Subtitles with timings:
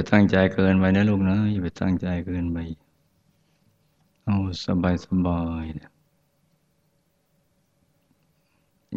[0.00, 2.58] ไปตั้งใจเกินไปนะลูกนะ อย่าไปตั้งใจเกินไป
[4.24, 5.64] เอาสบายสบาย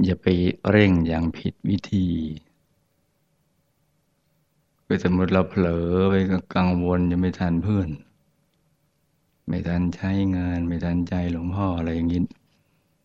[0.03, 0.27] อย่าไป
[0.69, 2.07] เร่งอย่างผิดวิธี
[4.85, 6.15] ไปสมมติเราเผลอไป
[6.55, 7.89] กังวลจะไม่ทันเพื่อน
[9.47, 12.21] ไม่ทันใช้งาน ไม่ทันใจหลวงพ่ออะไรอย่างนี้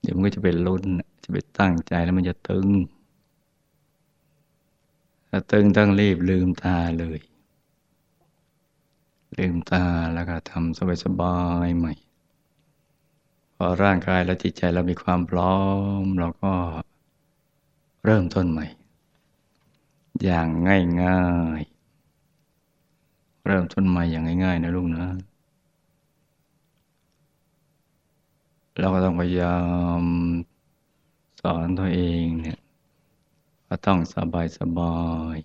[0.03, 0.85] เดี๋ยวมันก็จะเป็นลุ้น
[1.23, 2.69] จะไปตั้งใจแล้วมันจะตึง
[5.31, 7.21] ถ้าตึงต้องรีบลืมตาเลย
[9.39, 9.85] ลืมตา
[10.15, 11.93] แล้วก็ทำสบายๆใหม่
[13.57, 15.57] พอร่างกายและจิตใจเรามีความพร้อ
[16.03, 16.53] ม เราก็
[18.05, 18.67] เริ่มต้นใหม่
[20.25, 20.49] อย่าง
[21.03, 21.23] ง่า
[21.61, 25.07] ยๆ เริ่มต้นใหม่อย่างง่าย ๆ นะลูกนะ
[28.79, 29.59] เราก็ต้องพยายา
[30.01, 30.03] ม
[31.41, 32.59] สอนตัวเองเนี่ย
[33.69, 34.97] ก็ต้องสบายสบา
[35.35, 35.37] ย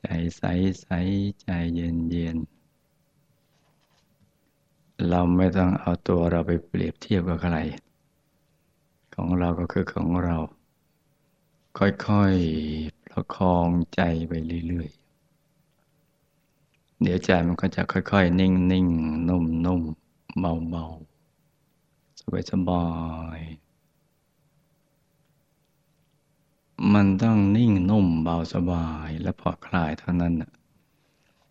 [0.00, 0.06] ใจ
[0.38, 0.42] ใส
[0.82, 0.88] ใส
[1.42, 2.38] ใจเย็นเย็น
[5.06, 7.56] เราไม่ต้องเอาตัวเราไปเปรียบเทียบกับใคร
[9.14, 10.36] ของเราก็คือของเรา
[11.78, 14.32] ค่อยๆ ประคองใจไป
[14.66, 14.98] เรื่อยๆ
[17.02, 22.86] เดี๋ยวใจมันก็จะค่อยๆ นิ่งๆ นุ่มๆ เบาๆ สบา
[23.38, 23.68] ยๆ
[26.94, 30.34] มันต้องนิ่งนุ่มเบาสบายและผ่อนคลายเท่านั้น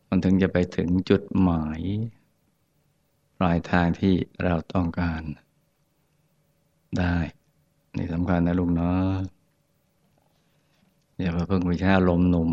[0.07, 1.81] มันถึงจะไปถึงจุดหมาย
[3.39, 5.21] ปลายทางที่เราต้องการ
[6.97, 7.15] ได้
[7.97, 9.37] นี่สำคัญนะลุงเนาะ
[11.19, 12.51] อย่าเพิ่งไปใช้อารมหนุ่ม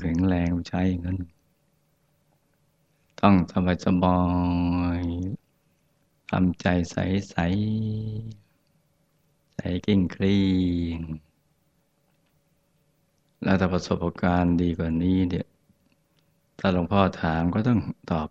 [0.00, 1.18] แข็งแรงใช้เงั้น
[3.20, 4.20] ต้องสบายสบา
[5.00, 5.02] ย
[6.30, 6.96] ทำใจใส
[7.30, 7.36] ใส
[9.56, 10.38] ใจกิ้งคลี
[10.96, 10.98] ง
[13.42, 15.46] แล้วถ้าประสบการณ์ดีกว่านี้เนี่ย
[16.58, 17.80] ถ้าหลวงพ่อถามก็ต้อง
[18.10, 18.28] ตอบ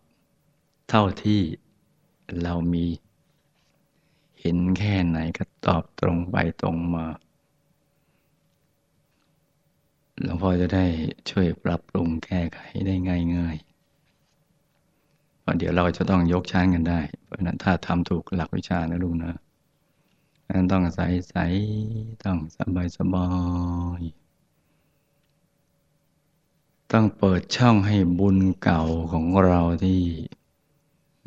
[0.90, 1.42] เท่าที่
[2.44, 2.86] เรามี
[4.40, 7.06] เห็นแค่ไหนก็ตอบตรงไปตรงมา
[10.22, 10.86] หลวงพ่อจะได้
[11.30, 12.96] ช่วยปรับปรุงแก้ไขได้
[13.36, 19.36] ง่ายๆเพราะเดี๋ยวเราจะต้องยกชั้นกันได้ เพราะนั้นถ้าทำถูกหลักวิชานะลุงนะ
[20.50, 21.36] นั้นต้องใสใส
[22.24, 23.28] ต้องสบายสบา
[24.00, 24.02] ย
[26.92, 30.02] ต้องเปิดช่องให้บุญเก่าของเราที่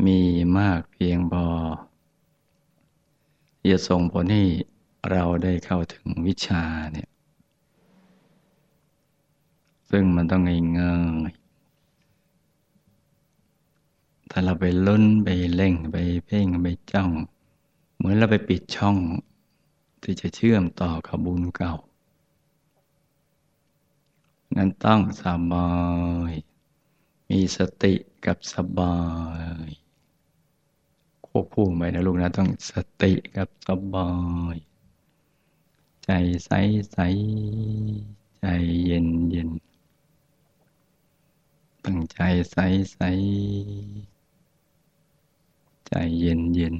[0.04, 0.20] มี
[0.58, 1.46] มากเพียงพอ
[3.70, 4.44] จะส่งผลให้
[5.10, 7.08] เราได้เข้าถึงวิชาเนี่ย
[9.90, 10.42] ซึ่งมันต้อง
[10.80, 10.98] ง่า
[11.30, 11.46] ยๆ
[14.30, 15.96] ถ้าเราไปลุ้นไปเล่งไป
[16.26, 17.10] เพ่งไปจ้อง
[17.96, 18.98] เหมือนเราไปปิดช่อง
[20.02, 21.74] ที่จะเชื่อมต่อกับบุญเก่า
[24.56, 25.70] นั้นต้องสบา
[26.30, 26.32] ย
[27.28, 28.96] มีสติกับสบา
[29.66, 29.85] ย
[31.36, 34.10] ควบคู่ไปนะลูกนะต้องสติกับสบา
[34.54, 34.56] ย
[36.04, 36.10] ใจ
[36.47, 36.50] ใส
[36.92, 36.98] ใส
[38.41, 38.44] ใจ
[38.84, 39.50] เย็นเย็น
[41.84, 42.19] ตั้งใจ
[42.52, 42.56] ใส
[42.92, 43.00] ใส
[45.86, 46.76] ใจเย็นเย็น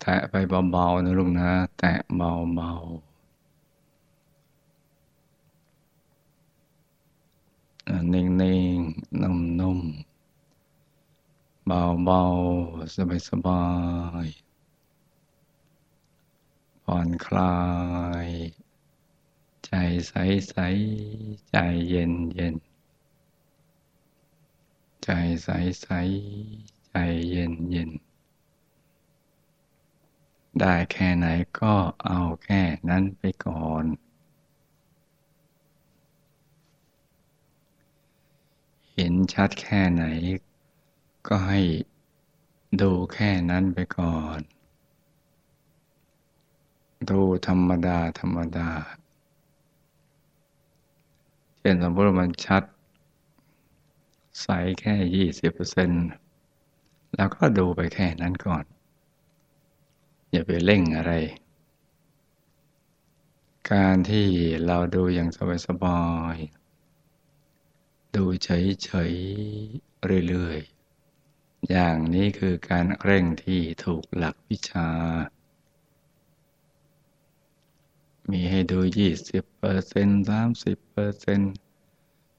[0.00, 0.34] แตะไป
[0.70, 3.09] เบาๆนะลูกนะ แตะเบาๆ
[8.12, 10.10] นิ่งๆนุ่มๆ
[11.66, 12.96] เบาๆ
[13.28, 13.64] สบา
[14.24, 17.56] ยๆ ผ่อนคลา
[18.26, 18.28] ย
[19.66, 19.72] ใจ
[20.08, 21.56] ใสๆ ใจ
[21.88, 22.54] เย็นเย็น
[25.04, 25.08] ใจ
[25.42, 26.94] ใสๆ ใจ
[27.30, 27.90] เย็นเย็น
[30.58, 31.26] ได้แค่ไหน
[31.60, 31.74] ก็
[32.06, 33.84] เอาแค่นั้นไปก่อน
[38.94, 40.04] เห็น ชัดแค่ไหน
[41.26, 41.60] ก็ให้
[42.80, 44.40] ดูแค่นั้นไปก่อน
[47.10, 48.70] ดูธรรมดา ธรรมดา
[51.58, 52.62] เช่นสมมติมันชัด
[54.42, 54.48] ใส
[54.80, 56.06] แค่ยี่สิบเปอร์เซ็นต์
[57.16, 58.64] แล้วก็ดูไปแค่นั้นก่อน
[60.30, 61.12] อย่าไปเร่งอะไร
[63.72, 64.28] การที่
[64.66, 65.28] เราดูอย่าง
[65.66, 66.02] สบา
[66.34, 66.59] ยๆ
[68.14, 74.88] ดูเฉยๆเรื่อยๆ อย่างนี้คือการเร่งที่ถูกหลักวิชา
[78.30, 81.54] มีให้ดูยี่สิบเปอร์เซ็นต์สามสิบเปอร์เซ็นต์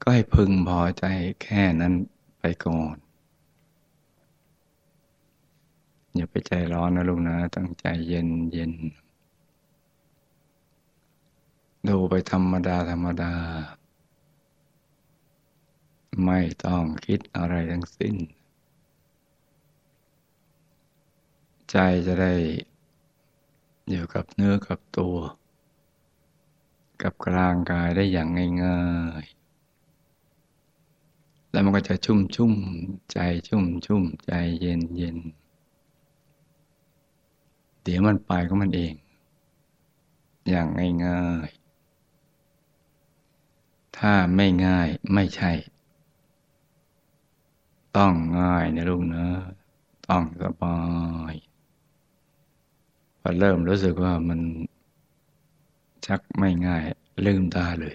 [0.02, 1.04] ก็ให้พึงพอใจ
[1.42, 1.94] แค่นั้น
[2.40, 2.96] ไปก่อน
[6.14, 8.72] อย่าไปใจร้อนนะลูกนะตั้งใจเย็นเย็น
[11.88, 13.32] ดูไปธรรมดาธรรมดา
[16.24, 18.16] ไม่ต้องคิดอะไรทั้งสิ้น
[21.70, 21.76] ใจ
[22.06, 22.34] จะได้
[23.90, 25.16] อยู่กับเนื้อกับตัว
[27.02, 28.28] กับกลางกายได้อย่าง
[28.64, 28.82] ง่า
[29.22, 29.32] ยๆ
[31.50, 32.52] แล้วมันก็จะชุ่มชุ่ม
[33.12, 33.18] ใจ
[33.48, 35.16] ชุ่มชุ่มใจเย็นเย็น
[37.82, 38.94] เดี๋ยวมันไปก็มันเอง
[40.48, 40.66] อย่าง
[41.06, 41.62] ง่ายๆ
[43.96, 45.52] ถ้าไม่ง่ายไม่ใช่
[47.96, 49.26] ต้องง่ายนะลูกนะ
[50.08, 50.80] ต้องสบา
[51.32, 51.34] ย
[53.20, 54.40] พอเริ่มรู้สึกว่ามัน
[56.06, 56.82] ชักไม่ง่าย
[57.26, 57.94] ลืมตาเลย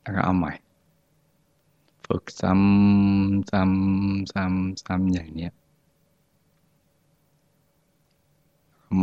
[0.00, 0.52] แล้วก็เอาใหม่
[2.06, 5.52] ฝึกซ้ำซ้ำซ้ำซ้ำอย่างเนี้ย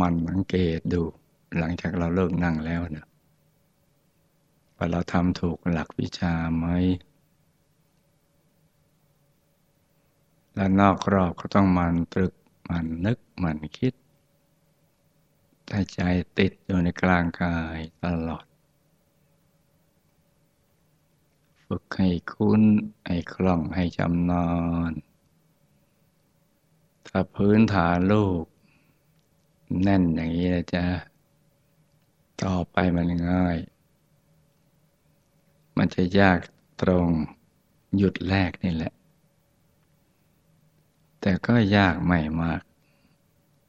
[0.00, 1.02] มันสังเกตดู
[1.58, 3.06] หลังจากเราเลิกนั่งแล้วเนะ
[4.76, 6.66] ว่าเราทำถูกหลักวิชาไหม
[10.54, 12.34] และนอกรอบก็ต้องมันตรึก
[12.68, 13.94] มันนึกมันคิด
[15.70, 16.00] ให้ใจ
[16.38, 18.46] ติดอยู่ในกลางกายตลอด
[21.64, 22.62] ฝึกให้คุ้น
[23.06, 24.48] ให้คล่องให้จำนอ
[24.90, 24.92] น
[27.08, 28.44] ถ้าพื้นฐานลูก
[29.82, 30.86] แน่นอย่างนี้นะจ๊ะ
[32.42, 33.58] ต่อไปมันง่าย
[35.76, 36.38] มันจะยาก
[36.82, 37.08] ตรง
[37.96, 38.92] หยุดแรกนี่แหละ
[41.26, 42.62] แต่ก็ยากไม่มาก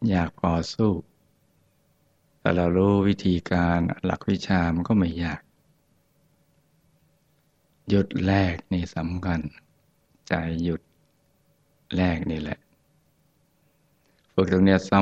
[0.09, 0.93] อยากพอสู้
[2.39, 5.41] แต่เรารู้วิธีการหลักวิชามันก็ไม่ยาก
[7.89, 9.39] หยุดแรกนี่สำคัญ
[10.27, 10.81] ใจหยุด
[11.95, 12.59] แรกนี่แหละ
[14.33, 15.01] ฝึกตรงเนี้ยซ้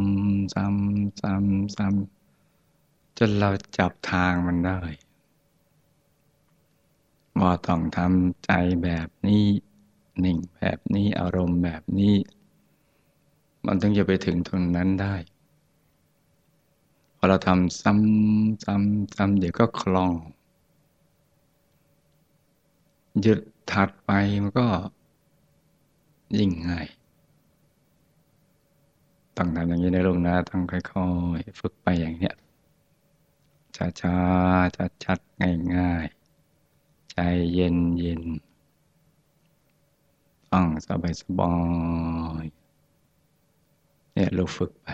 [0.00, 4.78] ำซ้ำซ้ำซ้ำจนเราจับทางมันได้
[7.40, 8.50] ว่าต้องทำใจ
[8.82, 9.44] แบบนี้
[10.24, 12.16] นิ่งแบบนี้อารมณ์แบบนี้
[13.66, 15.14] มันถึงจะไปถึงตรงนั้นได้
[17.16, 20.12] พอเราทำซ้ำซ้ำซ้ำเดี๋ยวก็คลอง
[23.20, 23.38] หยุด
[23.70, 24.10] ถัดไป
[24.42, 24.68] มันก็
[26.38, 26.86] ยิ่งง่าย
[29.36, 30.80] ต้องทำอย่างนี้ในลูกนะต้องค่อ
[31.38, 32.34] ยๆฝึกไปอย่างเนี้ย
[33.76, 37.18] ช้าๆชัดๆง่ายๆ ใจ
[37.54, 38.22] เย็นเย็น
[40.52, 41.52] ต้องสบายสบา
[42.42, 42.46] ย
[44.14, 44.88] เนี่ยเราฝึกไป